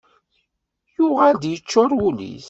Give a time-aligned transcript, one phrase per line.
[0.95, 2.39] Yuɣal-d yeččur wul-is.